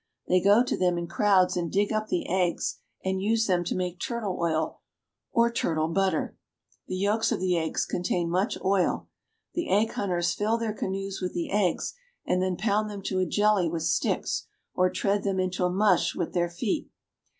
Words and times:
They 0.27 0.41
go 0.41 0.63
to 0.63 0.75
them 0.75 0.97
in 0.97 1.05
crowds 1.05 1.55
and 1.55 1.71
dig 1.71 1.93
up 1.93 2.07
the 2.07 2.27
eggs, 2.27 2.79
and 3.05 3.21
use 3.21 3.45
them 3.45 3.63
to 3.65 3.75
make 3.75 3.99
turtle 3.99 4.35
oil 4.41 4.79
or 5.31 5.51
turtle 5.51 5.89
butter. 5.89 6.35
The 6.87 6.95
yolks 6.95 7.31
of 7.31 7.39
the 7.39 7.55
eggs 7.55 7.85
contain 7.85 8.27
much 8.31 8.57
oil. 8.65 9.09
The 9.53 9.69
egg 9.69 9.91
hunters 9.91 10.33
fill 10.33 10.57
their 10.57 10.73
canoes 10.73 11.21
with 11.21 11.35
the 11.35 11.51
eggs 11.51 11.93
and 12.25 12.41
then 12.41 12.57
pound 12.57 12.89
them 12.89 13.03
to 13.03 13.19
a 13.19 13.27
jelly 13.27 13.69
with 13.69 13.83
sticks, 13.83 14.47
or 14.73 14.89
tread 14.89 15.21
them 15.21 15.39
into 15.39 15.57
312 15.69 15.69
BRAZIL. 15.69 15.69
a 15.69 15.77
mush 15.77 16.15
with 16.15 16.33
their 16.33 16.49
feet. 16.49 16.89